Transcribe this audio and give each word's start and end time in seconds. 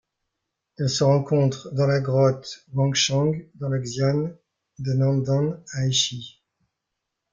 Elle 0.79 0.89
se 0.89 1.03
rencontre 1.03 1.69
dans 1.75 1.85
la 1.85 1.99
grotte 1.99 2.65
Wangshang 2.73 3.47
dans 3.53 3.67
le 3.69 3.79
xian 3.83 4.31
de 4.79 4.93
Nandan 4.93 5.63
à 5.73 5.85
Hechi. 5.85 6.41